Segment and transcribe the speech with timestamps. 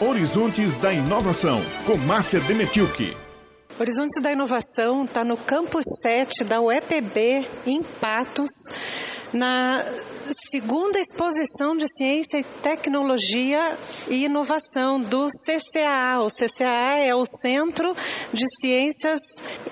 [0.00, 3.16] Horizontes da Inovação, com Márcia Demetilke.
[3.78, 8.50] Horizontes da Inovação está no campus 7 da UEPB, em Patos,
[9.32, 9.84] na
[10.52, 13.74] segunda exposição de Ciência e Tecnologia
[14.06, 16.20] e Inovação do CCAA.
[16.20, 17.94] O CCAA é o Centro
[18.34, 19.18] de Ciências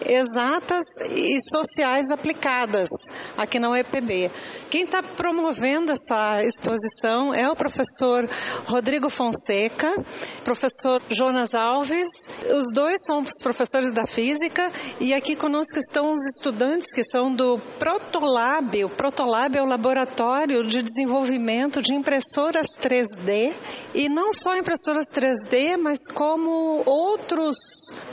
[0.08, 2.88] Exatas e Sociais Aplicadas,
[3.36, 4.30] aqui na UEPB.
[4.70, 8.26] Quem está promovendo essa exposição é o professor
[8.64, 9.92] Rodrigo Fonseca,
[10.44, 12.08] professor Jonas Alves.
[12.56, 17.34] Os dois são os professores da física e aqui conosco estão os estudantes que são
[17.34, 18.84] do Protolab.
[18.84, 23.52] O Protolab é o laboratório de desenvolvimento de impressoras 3D
[23.92, 27.56] e não só impressoras 3D, mas como outros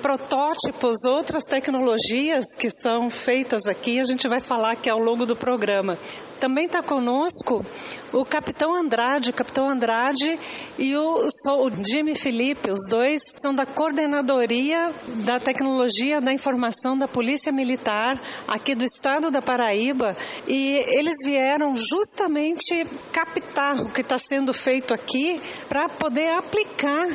[0.02, 4.00] protótipos, outras tecnologias que são feitas aqui.
[4.00, 5.98] A gente vai falar aqui ao longo do programa.
[6.40, 7.66] Também está conosco
[8.14, 10.40] o Capitão Andrade, o Capitão Andrade
[10.78, 14.94] e o, o Jimmy Felipe, os dois são da Coordenadoria
[15.26, 20.16] da Tecnologia da Informação da Polícia Militar aqui do estado da Paraíba
[20.48, 27.08] e eles vieram justamente captar o que está sendo feito aqui para poder aplicar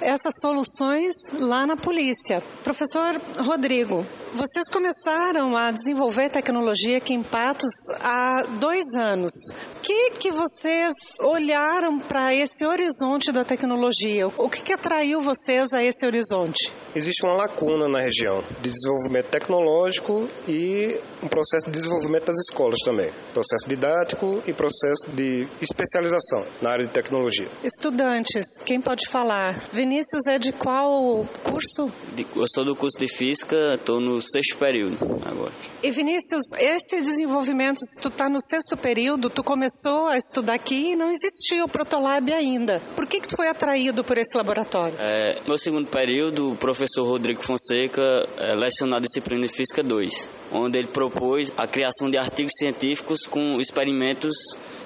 [0.00, 2.42] essas soluções lá na polícia.
[2.62, 4.04] Professor Rodrigo,
[4.36, 9.32] vocês começaram a desenvolver tecnologia aqui em Patos há dois anos.
[9.78, 14.26] O que, que vocês olharam para esse horizonte da tecnologia?
[14.26, 16.70] O que, que atraiu vocês a esse horizonte?
[16.94, 22.78] Existe uma lacuna na região de desenvolvimento tecnológico e um processo de desenvolvimento das escolas
[22.84, 23.10] também.
[23.32, 27.48] Processo didático e processo de especialização na área de tecnologia.
[27.64, 29.66] Estudantes, quem pode falar?
[29.72, 31.90] Vinícius é de qual curso?
[32.34, 35.52] Eu sou do curso de Física, estou no sexto período agora.
[35.82, 40.92] E Vinícius, esse desenvolvimento, se tu está no sexto período, tu começou a estudar aqui
[40.92, 42.80] e não existia o Protolab ainda.
[42.94, 44.96] Por que que tu foi atraído por esse laboratório?
[44.98, 48.02] É, meu segundo período, o professor Rodrigo Fonseca
[48.38, 53.20] é, lecionou a disciplina de Física 2, onde ele propôs a criação de artigos científicos
[53.26, 54.34] com experimentos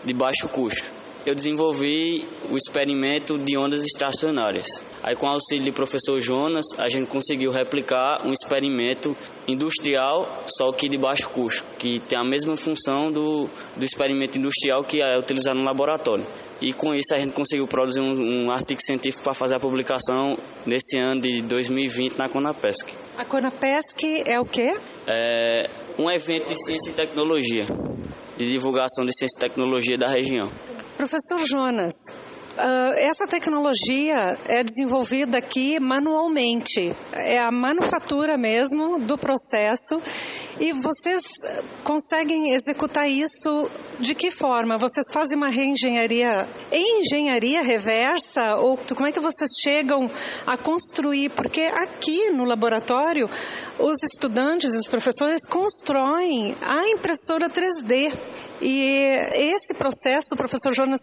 [0.05, 4.67] de baixo custo eu desenvolvi o experimento de ondas estacionárias.
[5.03, 9.17] Aí, com o auxílio do professor Jonas, a gente conseguiu replicar um experimento
[9.47, 14.85] industrial, só que de baixo custo, que tem a mesma função do, do experimento industrial
[14.85, 16.27] que é utilizado no laboratório.
[16.61, 20.37] E com isso a gente conseguiu produzir um, um artigo científico para fazer a publicação
[20.67, 22.93] nesse ano de 2020 na Conapesc.
[23.17, 24.77] A Conapesc é o quê?
[25.07, 27.67] É um evento de ciência e tecnologia,
[28.37, 30.51] de divulgação de ciência e tecnologia da região.
[31.01, 31.95] Professor Jonas,
[32.51, 39.97] Uh, essa tecnologia é desenvolvida aqui manualmente, é a manufatura mesmo do processo.
[40.61, 41.23] E vocês
[41.83, 43.67] conseguem executar isso
[43.99, 44.77] de que forma?
[44.77, 48.57] Vocês fazem uma reengenharia em engenharia reversa?
[48.57, 50.11] Ou como é que vocês chegam
[50.47, 51.31] a construir?
[51.31, 53.27] Porque aqui no laboratório,
[53.79, 58.15] os estudantes e os professores constroem a impressora 3D.
[58.61, 61.01] E esse processo, professor Jonas,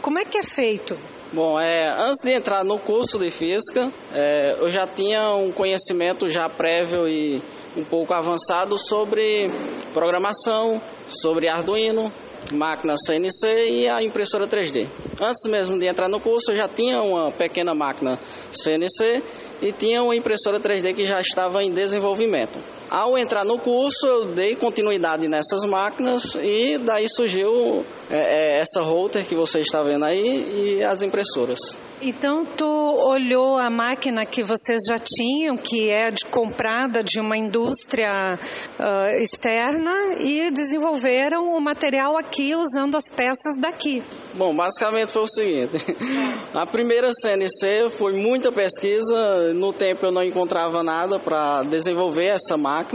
[0.00, 0.96] como é que é feito?
[1.34, 6.30] Bom, é, antes de entrar no curso de física, é, eu já tinha um conhecimento
[6.30, 7.42] já prévio e
[7.76, 9.50] um pouco avançado sobre
[9.92, 12.10] programação, sobre Arduino,
[12.52, 14.88] máquina CNC e a impressora 3D.
[15.20, 18.18] Antes mesmo de entrar no curso, eu já tinha uma pequena máquina
[18.52, 19.22] CNC
[19.60, 22.58] e tinha uma impressora 3D que já estava em desenvolvimento.
[22.96, 28.80] Ao entrar no curso, eu dei continuidade nessas máquinas e daí surgiu é, é, essa
[28.80, 31.58] router que você está vendo aí e as impressoras.
[32.00, 37.36] Então tu olhou a máquina que vocês já tinham, que é de, comprada de uma
[37.36, 38.38] indústria
[38.78, 44.02] uh, externa e desenvolveram o material aqui usando as peças daqui.
[44.34, 45.78] Bom, basicamente foi o seguinte:
[46.52, 49.54] a primeira CNC foi muita pesquisa.
[49.54, 52.85] No tempo eu não encontrava nada para desenvolver essa máquina.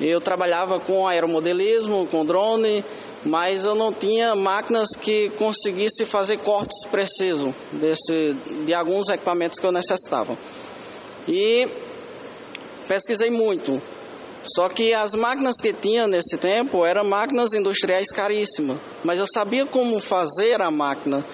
[0.00, 2.84] Eu trabalhava com aeromodelismo, com drone,
[3.24, 8.34] mas eu não tinha máquinas que conseguisse fazer cortes precisos desse,
[8.64, 10.36] de alguns equipamentos que eu necessitava.
[11.26, 11.66] E
[12.86, 13.80] pesquisei muito.
[14.54, 18.78] Só que as máquinas que tinha nesse tempo eram máquinas industriais caríssimas.
[19.02, 21.24] Mas eu sabia como fazer a máquina,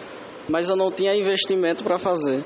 [0.48, 2.42] mas eu não tinha investimento para fazer.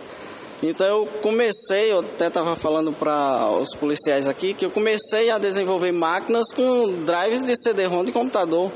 [0.63, 5.39] Então eu comecei, eu até estava falando para os policiais aqui, que eu comecei a
[5.39, 8.73] desenvolver máquinas com drives de CD-ROM de computador,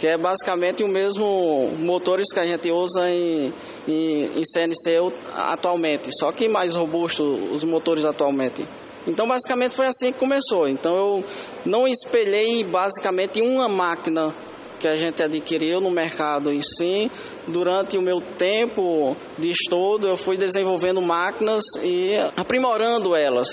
[0.00, 3.52] que é basicamente o mesmo motores que a gente usa em,
[3.86, 8.66] em, em CNC atualmente, só que mais robusto os motores atualmente.
[9.06, 10.66] Então basicamente foi assim que começou.
[10.66, 11.24] Então eu
[11.64, 14.34] não espelhei basicamente uma máquina
[14.78, 17.10] que a gente adquiriu no mercado em si.
[17.46, 23.48] Durante o meu tempo de estudo, eu fui desenvolvendo máquinas e aprimorando elas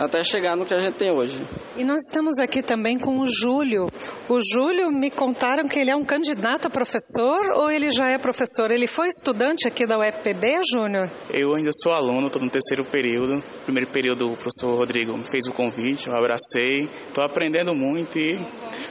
[0.00, 1.38] até chegar no que a gente tem hoje.
[1.76, 3.86] E nós estamos aqui também com o Júlio.
[4.28, 8.16] O Júlio me contaram que ele é um candidato a professor ou ele já é
[8.16, 8.70] professor?
[8.70, 11.10] Ele foi estudante aqui da UFPB, Júnior?
[11.30, 13.42] Eu ainda sou aluno, estou no terceiro período.
[13.64, 16.88] Primeiro período o professor Rodrigo me fez o convite, eu abracei.
[17.08, 18.38] Estou aprendendo muito e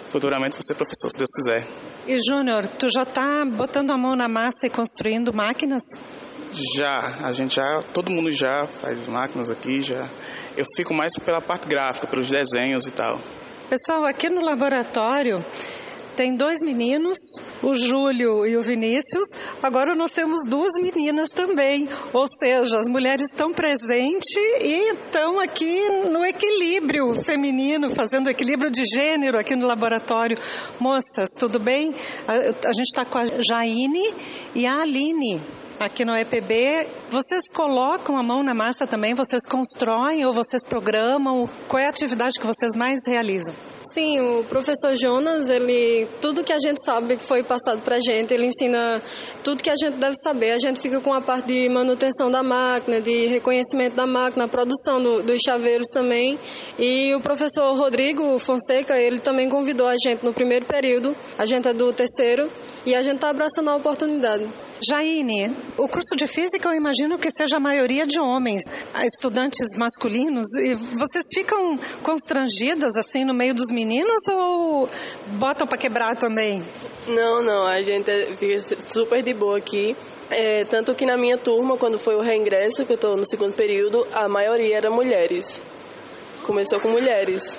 [0.09, 1.67] futuramente vou ser professor, se Deus quiser.
[2.07, 5.83] E Júnior, tu já está botando a mão na massa e construindo máquinas?
[6.75, 10.09] Já, a gente já, todo mundo já faz máquinas aqui, já.
[10.57, 13.19] Eu fico mais pela parte gráfica, pelos desenhos e tal.
[13.69, 15.45] Pessoal, aqui no laboratório
[16.19, 17.17] tem dois meninos,
[17.63, 19.25] o Júlio e o Vinícius.
[19.63, 25.87] Agora nós temos duas meninas também, ou seja, as mulheres estão presentes e estão aqui
[26.09, 30.37] no equilíbrio feminino, fazendo equilíbrio de gênero aqui no laboratório.
[30.77, 31.95] Moças, tudo bem?
[32.27, 34.13] A, a gente está com a Jaine
[34.53, 35.39] e a Aline
[35.79, 36.87] aqui no EPB.
[37.09, 39.13] Vocês colocam a mão na massa também?
[39.13, 41.49] Vocês constroem ou vocês programam?
[41.67, 43.55] Qual é a atividade que vocês mais realizam?
[43.93, 47.99] Sim, o professor Jonas, ele tudo que a gente sabe que foi passado para a
[47.99, 49.01] gente, ele ensina
[49.43, 50.51] tudo que a gente deve saber.
[50.51, 55.01] A gente fica com a parte de manutenção da máquina, de reconhecimento da máquina, produção
[55.01, 56.37] do, dos chaveiros também.
[56.77, 61.15] E o professor Rodrigo Fonseca, ele também convidou a gente no primeiro período.
[61.37, 62.49] A gente é do terceiro
[62.85, 64.47] e a gente está abraçando a oportunidade.
[64.87, 68.61] Jaine, o curso de física eu imagino que seja a maioria de homens,
[69.03, 74.87] estudantes masculinos, e vocês ficam constrangidas assim no meio dos meninos ou
[75.37, 76.63] botam para quebrar também?
[77.07, 79.95] Não, não, a gente fica super de boa aqui.
[80.29, 83.55] É, tanto que na minha turma, quando foi o reingresso, que eu estou no segundo
[83.55, 85.59] período, a maioria era mulheres.
[86.43, 87.57] Começou com mulheres.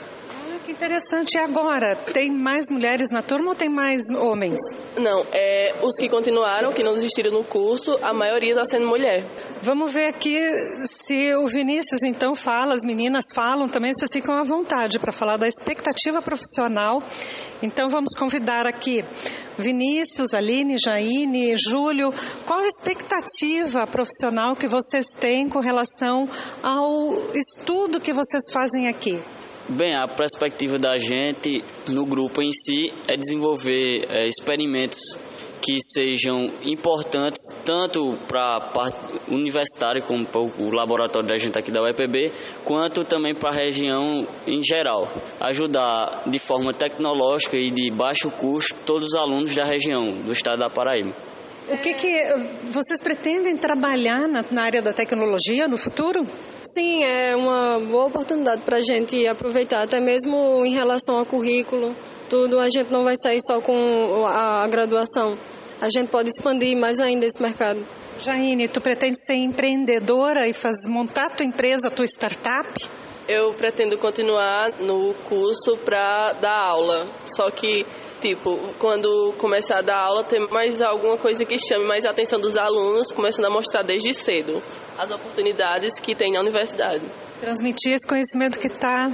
[0.71, 1.35] Interessante.
[1.35, 4.61] E agora, tem mais mulheres na turma ou tem mais homens?
[4.97, 9.25] Não, é, os que continuaram, que não desistiram no curso, a maioria está sendo mulher.
[9.63, 10.39] Vamos ver aqui
[10.87, 15.37] se o Vinícius então fala, as meninas falam também, vocês ficam à vontade para falar
[15.37, 17.03] da expectativa profissional.
[17.61, 19.05] Então vamos convidar aqui
[19.59, 22.13] Vinícius, Aline, Jaine, Júlio.
[22.47, 26.29] Qual a expectativa profissional que vocês têm com relação
[26.63, 29.21] ao estudo que vocês fazem aqui?
[29.69, 34.99] Bem, a perspectiva da gente no grupo em si é desenvolver é, experimentos
[35.61, 41.71] que sejam importantes tanto para a parte universitária, como para o laboratório da gente aqui
[41.71, 42.33] da UEPB,
[42.65, 45.13] quanto também para a região em geral.
[45.39, 50.61] Ajudar de forma tecnológica e de baixo custo todos os alunos da região do estado
[50.61, 51.15] da Paraíba.
[51.73, 52.17] O que, que
[52.65, 56.27] vocês pretendem trabalhar na, na área da tecnologia no futuro?
[56.65, 61.95] Sim, é uma boa oportunidade para a gente aproveitar, até mesmo em relação ao currículo.
[62.29, 65.39] Tudo, a gente não vai sair só com a graduação.
[65.81, 67.81] A gente pode expandir mais ainda esse mercado.
[68.19, 72.69] Jaine, tu pretende ser empreendedora e faz, montar tua empresa, tua startup?
[73.29, 77.87] Eu pretendo continuar no curso para dar aula, só que
[78.21, 82.41] tipo, quando começar a dar aula, ter mais alguma coisa que chame mais a atenção
[82.41, 84.63] dos alunos, começando a mostrar desde cedo
[84.99, 87.03] as oportunidades que tem na universidade.
[87.41, 89.11] Transmitir esse conhecimento que está.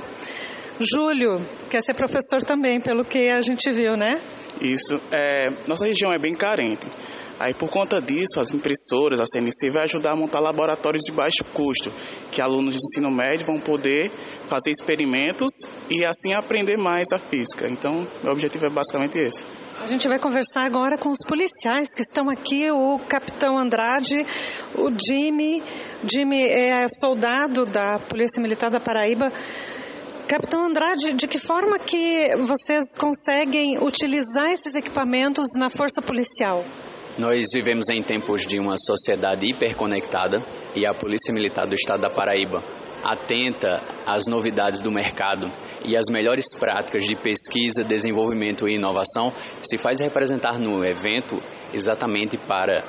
[0.80, 4.20] Júlio, quer ser professor também, pelo que a gente viu, né?
[4.60, 5.00] Isso.
[5.10, 6.86] É, nossa região é bem carente.
[7.38, 11.44] Aí, por conta disso, as impressoras, a CNC, vai ajudar a montar laboratórios de baixo
[11.52, 11.92] custo,
[12.32, 14.10] que alunos de ensino médio vão poder
[14.46, 15.52] fazer experimentos
[15.90, 17.68] e assim aprender mais a física.
[17.68, 19.44] Então, o objetivo é basicamente esse.
[19.84, 24.24] A gente vai conversar agora com os policiais que estão aqui, o capitão Andrade,
[24.74, 25.62] o Jimmy.
[26.10, 29.30] Jimmy é soldado da Polícia Militar da Paraíba.
[30.26, 36.64] Capitão Andrade, de que forma que vocês conseguem utilizar esses equipamentos na força policial?
[37.18, 40.44] Nós vivemos em tempos de uma sociedade hiperconectada
[40.74, 42.62] e a Polícia Militar do Estado da Paraíba,
[43.02, 45.50] atenta às novidades do mercado
[45.82, 49.32] e às melhores práticas de pesquisa, desenvolvimento e inovação,
[49.62, 51.42] se faz representar no evento
[51.72, 52.80] exatamente para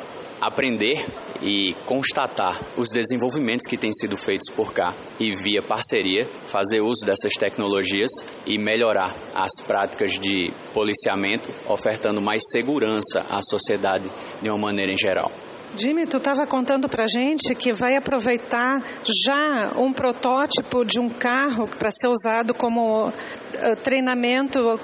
[0.42, 1.06] aprender
[1.42, 7.06] e constatar os desenvolvimentos que têm sido feitos por cá e via parceria fazer uso
[7.06, 8.12] dessas tecnologias
[8.46, 14.10] e melhorar as práticas de policiamento, ofertando mais segurança à sociedade
[14.42, 15.32] de uma maneira em geral.
[15.76, 18.82] Jimmy, tu estava contando para gente que vai aproveitar
[19.26, 23.14] já um protótipo de um carro para ser usado como uh,
[23.84, 24.80] treinamento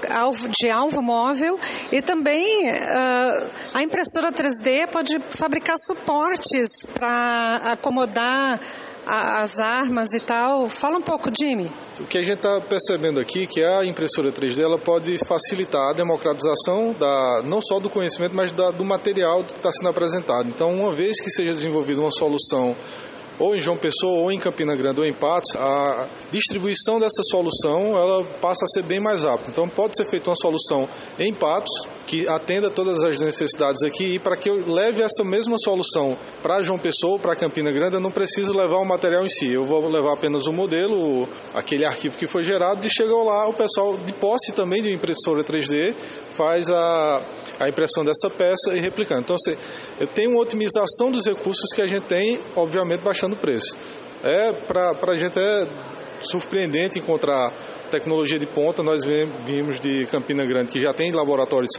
[0.50, 1.58] de alvo móvel
[1.92, 8.60] e também uh, a impressora 3D pode fabricar suportes para acomodar
[9.06, 10.68] as armas e tal.
[10.68, 11.70] Fala um pouco, Jimmy.
[12.00, 15.90] O que a gente está percebendo aqui é que a impressora 3D ela pode facilitar
[15.90, 20.48] a democratização da, não só do conhecimento, mas da, do material que está sendo apresentado.
[20.48, 22.76] Então, uma vez que seja desenvolvida uma solução
[23.44, 27.98] ou em João Pessoa, ou em Campina Grande, ou em Patos, a distribuição dessa solução
[27.98, 29.50] ela passa a ser bem mais rápida.
[29.50, 30.88] Então pode ser feita uma solução
[31.20, 31.72] em Patos
[32.08, 36.64] que atenda todas as necessidades aqui e para que eu leve essa mesma solução para
[36.64, 39.52] João Pessoa ou para Campina Grande, eu não preciso levar o material em si.
[39.52, 43.54] Eu vou levar apenas o modelo, aquele arquivo que foi gerado e chegou lá o
[43.54, 45.94] pessoal de posse também de impressora 3D
[46.34, 47.22] faz a,
[47.60, 49.22] a impressão dessa peça e replicando.
[49.22, 49.58] Então, assim,
[50.00, 53.78] eu tenho uma otimização dos recursos que a gente tem, obviamente, baixando o preço.
[54.24, 55.68] É, para a gente é
[56.22, 57.52] surpreendente encontrar
[57.92, 58.82] tecnologia de ponta.
[58.82, 59.04] Nós
[59.46, 61.72] vimos de Campina Grande que já tem laboratórios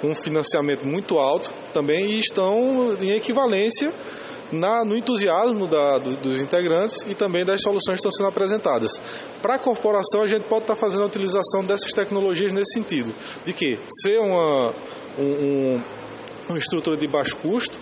[0.00, 3.92] com financiamento muito alto também e estão em equivalência
[4.52, 9.00] na, no entusiasmo da, do, dos integrantes e também das soluções que estão sendo apresentadas.
[9.40, 13.52] Para a corporação, a gente pode estar fazendo a utilização dessas tecnologias nesse sentido, de
[13.52, 14.74] que ser uma,
[15.18, 15.80] um, um,
[16.48, 17.78] uma estrutura de baixo custo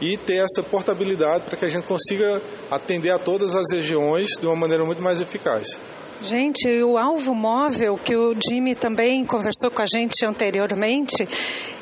[0.00, 4.46] e ter essa portabilidade para que a gente consiga atender a todas as regiões de
[4.46, 5.78] uma maneira muito mais eficaz.
[6.22, 11.26] Gente, o alvo móvel que o Jimmy também conversou com a gente anteriormente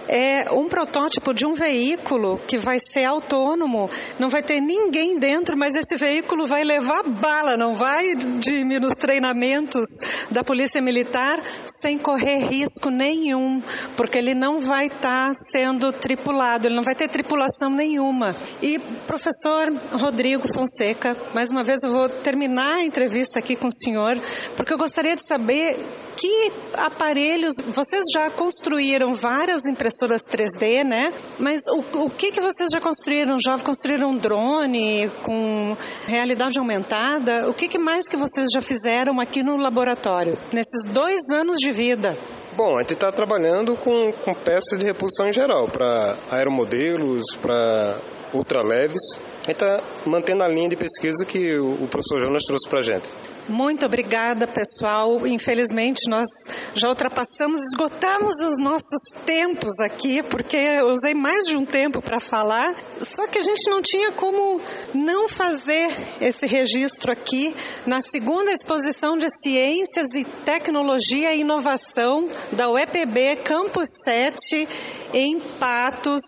[0.08, 5.56] é um protótipo de um veículo que vai ser autônomo, não vai ter ninguém dentro,
[5.56, 9.84] mas esse veículo vai levar bala, não vai diminuir os treinamentos
[10.30, 11.40] da Polícia Militar
[11.80, 13.62] sem correr risco nenhum,
[13.96, 18.34] porque ele não vai estar tá sendo tripulado, ele não vai ter tripulação nenhuma.
[18.62, 23.72] E professor Rodrigo Fonseca, mais uma vez eu vou terminar a entrevista aqui com o
[23.72, 24.18] senhor,
[24.56, 25.76] porque eu gostaria de saber
[26.16, 29.64] que aparelhos vocês já construíram várias
[29.98, 31.12] impressoras 3D, né?
[31.38, 33.36] Mas o, o que que vocês já construíram?
[33.38, 35.76] Já construíram um drone com
[36.06, 37.48] realidade aumentada?
[37.48, 41.72] O que, que mais que vocês já fizeram aqui no laboratório nesses dois anos de
[41.72, 42.16] vida?
[42.56, 47.98] Bom, a gente está trabalhando com, com peças de reposição em geral, para aeromodelos, para
[48.32, 49.00] ultraleves.
[49.16, 52.78] A gente está mantendo a linha de pesquisa que o, o professor Jonas trouxe para
[52.80, 53.08] a gente.
[53.48, 55.26] Muito obrigada, pessoal.
[55.26, 56.28] Infelizmente, nós
[56.74, 62.20] já ultrapassamos, esgotamos os nossos tempos aqui, porque eu usei mais de um tempo para
[62.20, 62.76] falar.
[62.98, 64.60] Só que a gente não tinha como
[64.94, 65.88] não fazer
[66.20, 73.88] esse registro aqui na segunda exposição de Ciências e Tecnologia e Inovação da UEPB Campus
[74.04, 74.68] 7
[75.14, 76.22] em Patos.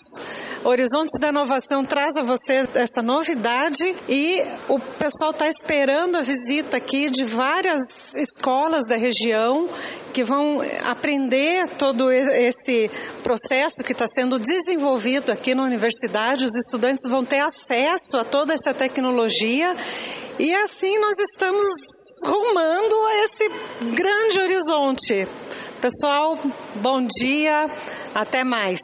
[0.62, 6.76] Horizontes da Inovação traz a você essa novidade e o pessoal está esperando a visita
[6.76, 9.70] aqui de várias escolas da região
[10.12, 12.90] que vão aprender todo esse
[13.22, 16.44] processo que está sendo desenvolvido aqui na universidade.
[16.44, 19.74] Os estudantes vão ter acesso a toda essa tecnologia
[20.38, 21.66] e assim nós estamos
[22.22, 23.48] rumando a esse
[23.96, 25.26] grande horizonte.
[25.80, 26.38] Pessoal,
[26.82, 27.64] bom dia,
[28.14, 28.80] até mais.